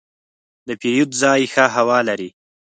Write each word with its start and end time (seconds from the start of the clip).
د 0.67 0.69
پیرود 0.81 1.11
ځای 1.21 1.41
ښه 1.53 1.65
هوا 1.75 1.99
لري. 2.09 2.29